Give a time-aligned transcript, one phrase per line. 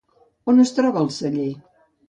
[0.53, 1.49] On es troba el celler?